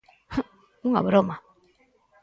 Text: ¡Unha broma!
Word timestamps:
¡Unha 0.87 1.01
broma! 1.07 1.35